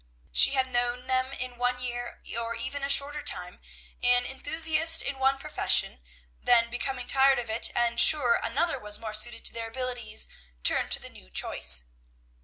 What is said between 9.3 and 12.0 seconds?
to their abilities, turn to the new choice.